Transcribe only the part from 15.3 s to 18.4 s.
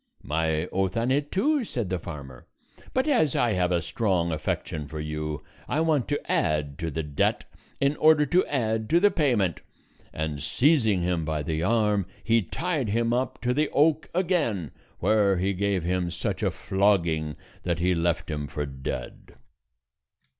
he gave him such a flogging that he left